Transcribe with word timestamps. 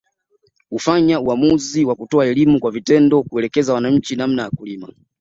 Hufanya 0.69 1.19
uamuzi 1.19 1.85
wa 1.85 1.95
kutoa 1.95 2.25
elimu 2.25 2.59
kwa 2.59 2.71
vitendo 2.71 3.17
na 3.17 3.23
kuelekeza 3.23 3.73
wananchi 3.73 4.15
namna 4.15 4.41
ya 4.43 4.49
kulima 4.49 4.93